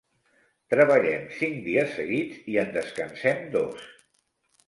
Treballem 0.73 1.25
cinc 1.41 1.59
dies 1.67 1.93
seguits 1.99 2.49
i 2.53 2.57
en 2.63 2.73
descansem 2.79 3.43
dos. 3.59 3.87